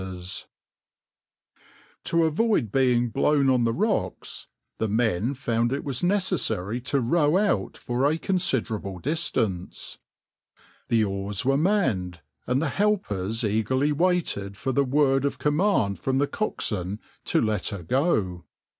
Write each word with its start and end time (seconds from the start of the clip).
\par 0.01 0.09
\vs 0.13 0.21
{\noindent} 0.23 1.63
To 2.05 2.23
avoid 2.23 2.71
being 2.71 3.09
blown 3.09 3.51
on 3.51 3.65
the 3.65 3.71
rocks 3.71 4.47
the 4.79 4.87
men 4.87 5.35
found 5.35 5.71
it 5.71 5.83
was 5.83 6.01
necessary 6.01 6.81
to 6.81 6.99
row 6.99 7.37
out 7.37 7.77
for 7.77 8.09
a 8.11 8.17
considerable 8.17 8.97
distance. 8.97 9.99
The 10.87 11.03
oars 11.03 11.45
were 11.45 11.55
manned, 11.55 12.21
and 12.47 12.59
the 12.59 12.69
helpers 12.69 13.43
eagerly 13.43 13.91
waited 13.91 14.57
for 14.57 14.71
the 14.71 14.83
word 14.83 15.23
of 15.23 15.37
command 15.37 15.99
from 15.99 16.17
the 16.17 16.25
coxswain 16.25 16.99
to 17.25 17.39
let 17.39 17.67
her 17.67 17.83
go. 17.83 18.45